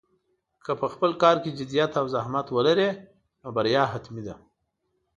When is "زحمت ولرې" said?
2.13-2.89